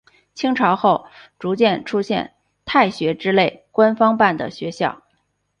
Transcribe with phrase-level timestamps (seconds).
[0.33, 1.05] 清朝后
[1.37, 2.33] 逐渐出现
[2.65, 5.03] 太学之类官方办的学校。